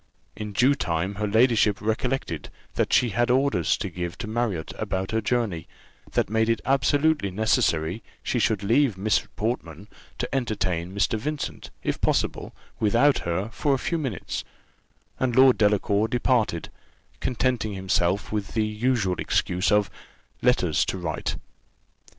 [0.35, 5.11] In due time her ladyship recollected that she had orders to give to Marriott about
[5.11, 5.67] her journey,
[6.13, 9.87] that made it absolutely necessary she should leave Miss Portman
[10.17, 11.19] to entertain Mr.
[11.19, 14.43] Vincent, if possible, without her, for a few minutes;
[15.19, 16.71] and Lord Delacour departed,
[17.19, 19.91] contenting himself with the usual excuse of
[20.41, 21.35] letters to write.